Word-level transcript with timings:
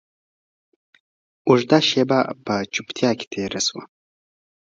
اوږده 1.47 1.79
شېبه 1.89 2.19
په 2.45 2.55
چوپتيا 2.73 3.09
کښې 3.19 3.27
تېره 3.33 3.61
سوه. 3.67 3.83